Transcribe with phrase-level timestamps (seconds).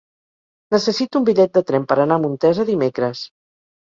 [0.75, 3.23] Necessito un bitllet de tren per anar a Montesa dimecres.